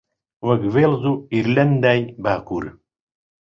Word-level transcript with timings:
وەک 0.47 0.61
وێڵز 0.73 1.03
و 1.11 1.13
ئێرلەندای 1.31 2.01
باکوور 2.23 2.65